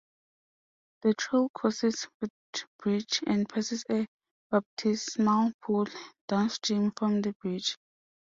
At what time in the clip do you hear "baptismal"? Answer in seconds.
4.49-5.51